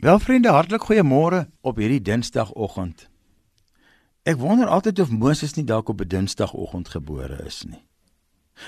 Wel 0.00 0.18
vriende, 0.18 0.48
hartlik 0.48 0.86
goeiemôre 0.88 1.42
op 1.60 1.76
hierdie 1.76 2.00
Dinsdagoggend. 2.00 3.02
Ek 4.24 4.38
wonder 4.40 4.70
altyd 4.72 5.02
of 5.04 5.10
Moses 5.12 5.52
nie 5.58 5.64
dalk 5.68 5.90
op 5.92 6.00
'n 6.00 6.08
Dinsdagoggend 6.08 6.88
gebore 6.88 7.36
is 7.44 7.64
nie. 7.68 7.84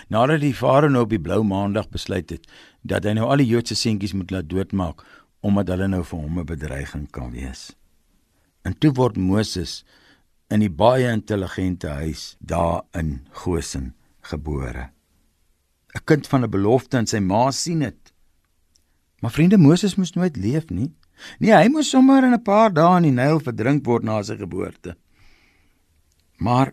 Nadat 0.09 0.41
die 0.41 0.53
Farao 0.55 0.89
nou 0.89 1.03
op 1.03 1.09
die 1.09 1.21
blou 1.21 1.41
maandag 1.43 1.89
besluit 1.89 2.31
het 2.31 2.45
dat 2.83 3.05
hy 3.05 3.13
nou 3.17 3.31
al 3.31 3.41
die 3.41 3.49
Joodse 3.49 3.75
seentjies 3.75 4.13
moet 4.13 4.31
laat 4.31 4.49
doodmaak 4.49 5.07
omdat 5.41 5.69
hulle 5.69 5.89
nou 5.89 6.05
vir 6.05 6.19
hom 6.19 6.39
'n 6.39 6.45
bedreiging 6.45 7.11
kan 7.11 7.31
wees. 7.31 7.77
En 8.63 8.79
toe 8.79 8.93
word 8.93 9.17
Moses 9.17 9.85
in 10.51 10.61
die 10.61 10.71
baie 10.71 11.09
intelligente 11.09 11.89
huis 11.89 12.37
daar 12.41 12.83
in 12.93 13.27
Goshen 13.31 13.95
gebore. 14.21 14.91
'n 15.95 16.05
Kind 16.05 16.27
van 16.27 16.45
'n 16.45 16.51
belofte 16.51 16.97
en 16.97 17.07
sy 17.07 17.19
ma 17.21 17.51
sien 17.51 17.79
dit. 17.79 18.02
Maar 19.23 19.31
vriende, 19.31 19.59
Moses 19.59 19.95
moes 19.95 20.13
nooit 20.19 20.37
leef 20.37 20.67
nie. 20.75 20.91
Nee, 21.39 21.55
hy 21.55 21.69
moes 21.71 21.91
sommer 21.95 22.25
in 22.27 22.35
'n 22.35 22.43
paar 22.43 22.73
dae 22.75 22.97
in 22.99 23.07
die 23.07 23.15
Nyl 23.15 23.39
verdrink 23.39 23.87
word 23.87 24.03
na 24.05 24.23
sy 24.23 24.37
geboorte. 24.37 24.97
Maar 26.39 26.73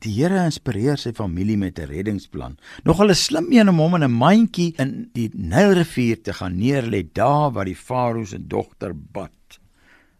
die 0.00 0.12
Here 0.16 0.46
inspireer 0.46 0.96
sy 0.96 1.12
familie 1.12 1.58
met 1.58 1.78
'n 1.78 1.90
reddingsplan. 1.90 2.56
Nogal 2.84 3.10
'n 3.10 3.14
slim 3.14 3.52
een 3.52 3.68
om 3.68 3.78
hom 3.78 3.94
in 3.94 4.04
'n 4.04 4.12
mandjie 4.12 4.74
in 4.78 5.10
die 5.12 5.30
Nylrivier 5.34 6.22
te 6.22 6.32
gaan 6.32 6.56
neerlê 6.56 7.02
daar 7.12 7.52
waar 7.52 7.66
die 7.66 7.76
Farao 7.76 8.24
se 8.24 8.38
dogter 8.38 8.94
bad. 8.94 9.60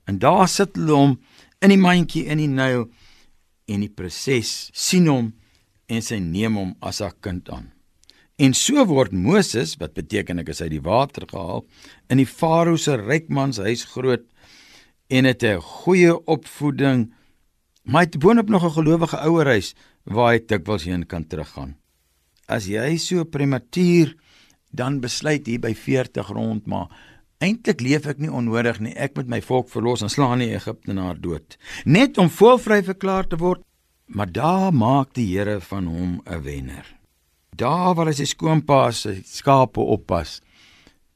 En 0.04 0.18
daar 0.18 0.48
sit 0.48 0.76
hulle 0.76 0.92
hom 0.92 1.20
in 1.60 1.68
die 1.68 1.78
mandjie 1.78 2.26
in 2.26 2.38
die 2.38 2.48
Nyl 2.48 2.90
en 3.66 3.80
die 3.80 3.88
prinses 3.88 4.70
sien 4.72 5.06
hom 5.06 5.32
en 5.86 6.02
sy 6.02 6.18
neem 6.18 6.56
hom 6.56 6.76
as 6.80 6.98
haar 6.98 7.14
kind 7.20 7.50
aan. 7.50 7.72
En 8.40 8.54
so 8.56 8.80
word 8.88 9.12
Moses, 9.12 9.74
wat 9.76 9.92
beteken 9.98 10.40
ek 10.40 10.54
is 10.54 10.62
uit 10.64 10.72
die 10.72 10.84
water 10.84 11.26
gehaal, 11.28 11.66
in 12.08 12.22
die 12.22 12.28
Farao 12.28 12.78
se 12.80 12.94
rykmans 12.96 13.58
huis 13.60 13.84
groot 13.92 14.24
en 15.12 15.26
het 15.28 15.42
'n 15.44 15.60
goeie 15.60 16.14
opvoeding, 16.24 17.12
maar 17.84 18.06
het 18.06 18.18
boonop 18.18 18.48
nog 18.48 18.64
'n 18.64 18.78
gelowige 18.78 19.18
ouerhuis 19.18 19.74
waar 20.04 20.32
hy 20.32 20.38
dikwels 20.40 20.84
heen 20.84 21.06
kan 21.06 21.26
teruggaan. 21.26 21.76
As 22.48 22.66
jy 22.66 22.96
so 22.96 23.24
prematuur 23.24 24.16
dan 24.72 25.00
besluit 25.00 25.46
hier 25.46 25.60
by 25.60 25.74
40 25.74 26.28
rond 26.28 26.66
maar 26.66 26.88
eintlik 27.38 27.80
leef 27.80 28.06
ek 28.06 28.18
nie 28.18 28.32
onnodig 28.32 28.80
nie. 28.80 28.94
Ek 28.94 29.16
moet 29.16 29.28
my 29.28 29.42
volk 29.42 29.68
verlos 29.68 30.02
en 30.02 30.08
slaan 30.08 30.38
die 30.38 30.54
Egiptenaar 30.54 31.20
dood. 31.20 31.58
Net 31.84 32.18
om 32.18 32.30
voelvry 32.30 32.82
verklaar 32.82 33.26
te 33.26 33.36
word, 33.36 33.60
maar 34.06 34.32
daar 34.32 34.72
maak 34.72 35.14
die 35.14 35.38
Here 35.38 35.60
van 35.60 35.86
hom 35.86 36.22
'n 36.26 36.42
wenner 36.42 36.99
daar 37.56 37.94
waar 37.94 38.10
hy 38.10 38.16
sy 38.18 38.28
skoonpa 38.30 38.90
se 38.92 39.20
skape 39.26 39.80
oppas. 39.80 40.40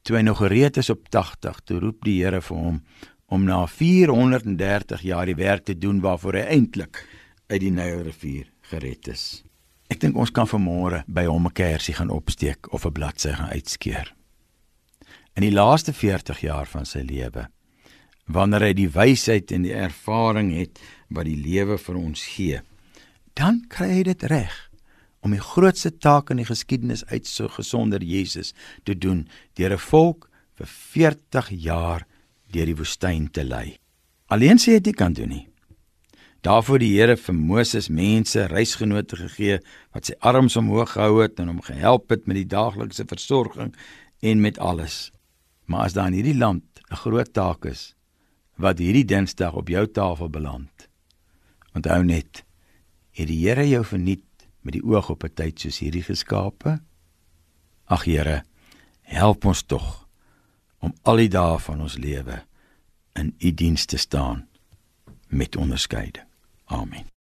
Toe 0.05 0.17
hy 0.17 0.23
nog 0.25 0.37
gereed 0.43 0.77
is 0.77 0.91
op 0.93 1.07
80, 1.09 1.61
toe 1.65 1.79
roep 1.79 2.03
die 2.05 2.21
Here 2.23 2.41
vir 2.41 2.57
hom 2.57 2.81
om 3.25 3.45
na 3.47 3.63
430 3.65 5.01
jaar 5.01 5.25
die 5.25 5.35
werk 5.35 5.65
te 5.65 5.73
doen 5.77 6.01
waarvoor 6.03 6.37
hy 6.39 6.43
eintlik 6.57 7.01
uit 7.49 7.61
die 7.61 7.71
Nylrivier 7.73 8.51
gered 8.69 9.09
is. 9.09 9.43
Ek 9.89 9.99
dink 10.01 10.17
ons 10.17 10.33
kan 10.33 10.49
vanmôre 10.49 11.03
by 11.07 11.25
hom 11.25 11.47
'n 11.47 11.53
kersie 11.53 11.93
gaan 11.93 12.13
opsteek 12.13 12.73
of 12.73 12.85
'n 12.85 12.91
bladsy 12.91 13.33
gaan 13.33 13.49
uitskeer. 13.49 14.13
In 15.35 15.41
die 15.41 15.51
laaste 15.51 15.93
40 15.93 16.39
jaar 16.41 16.65
van 16.65 16.85
sy 16.85 16.99
lewe, 16.99 17.49
wanneer 18.25 18.61
hy 18.61 18.73
die 18.73 18.89
wysheid 18.89 19.51
en 19.51 19.61
die 19.61 19.73
ervaring 19.73 20.53
het 20.55 20.79
wat 21.09 21.25
die 21.25 21.37
lewe 21.37 21.77
vir 21.77 21.95
ons 21.95 22.25
gee, 22.25 22.61
dan 23.33 23.65
kry 23.67 23.89
hy 23.89 24.03
dit 24.03 24.23
reg 24.23 24.64
om 25.25 25.33
die 25.33 25.41
grootste 25.41 25.89
taak 25.89 26.29
in 26.29 26.37
die 26.37 26.45
geskiedenis 26.45 27.01
uit 27.09 27.25
so 27.25 27.49
gesonder 27.49 28.03
Jesus 28.05 28.53
te 28.85 28.93
doen 28.93 29.25
deur 29.57 29.73
'n 29.73 29.85
volk 29.89 30.29
vir 30.57 30.67
40 30.67 31.49
jaar 31.49 32.05
deur 32.53 32.65
die 32.65 32.77
woestyn 32.77 33.31
te 33.31 33.43
lei. 33.43 33.77
Alleen 34.27 34.57
sê 34.57 34.79
dit 34.79 34.95
kan 34.95 35.13
doen 35.13 35.29
nie. 35.29 35.47
Daarvoor 36.41 36.79
die 36.79 36.93
Here 36.93 37.17
vir 37.17 37.33
Moses 37.33 37.89
mense 37.89 38.45
reisgenote 38.45 39.15
gegee 39.15 39.59
wat 39.93 40.05
sy 40.05 40.13
arms 40.19 40.55
omhoog 40.55 40.91
gehou 40.93 41.21
het 41.21 41.39
en 41.39 41.47
hom 41.47 41.61
gehelp 41.61 42.09
het 42.09 42.27
met 42.27 42.35
die 42.35 42.45
daaglikse 42.45 43.05
versorging 43.09 43.73
en 44.21 44.41
met 44.41 44.59
alles. 44.59 45.11
Maar 45.65 45.85
as 45.85 45.93
daar 45.93 46.07
in 46.07 46.13
hierdie 46.13 46.37
land 46.37 46.63
'n 46.91 46.95
groot 46.95 47.33
taak 47.33 47.65
is 47.65 47.95
wat 48.57 48.77
hierdie 48.77 49.05
Dinsdag 49.05 49.53
op 49.53 49.67
jou 49.67 49.87
tafel 49.87 50.29
beland. 50.29 50.87
Onthou 51.73 52.03
net, 52.03 52.45
het 53.11 53.27
die 53.27 53.47
Here 53.47 53.67
jou 53.67 53.83
verniet 53.83 54.23
met 54.65 54.73
die 54.73 54.83
oog 54.83 55.09
op 55.13 55.23
'n 55.23 55.33
tyd 55.33 55.59
soos 55.59 55.79
hierdie 55.79 56.03
geskape? 56.03 56.79
Ag 57.85 58.03
Here, 58.03 58.43
help 59.01 59.45
ons 59.45 59.63
tog 59.63 60.07
om 60.79 60.93
al 61.03 61.15
die 61.15 61.29
dae 61.29 61.59
van 61.59 61.81
ons 61.81 61.97
lewe 61.97 62.43
in 63.13 63.35
U 63.39 63.53
diens 63.53 63.85
te 63.85 63.97
staan 63.97 64.47
met 65.27 65.55
onderskeiding. 65.55 66.25
Amen. 66.65 67.14